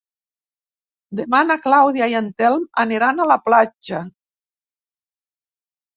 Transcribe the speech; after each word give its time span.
Demà 1.19 1.41
na 1.49 1.57
Clàudia 1.67 2.09
i 2.13 2.17
en 2.21 2.31
Telm 2.43 2.65
aniran 2.85 3.21
a 3.21 3.29
la 3.33 3.39
platja. 3.51 4.03